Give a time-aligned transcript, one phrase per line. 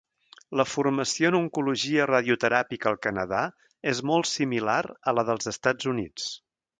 [0.59, 3.41] La formació en oncologia radioteràpica al Canadà
[3.95, 4.79] és molt similar
[5.13, 6.27] a la dels Estats Units.